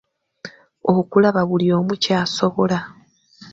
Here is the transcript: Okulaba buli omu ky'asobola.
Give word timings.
Okulaba 0.95 1.41
buli 1.49 1.67
omu 1.77 1.93
ky'asobola. 2.03 2.79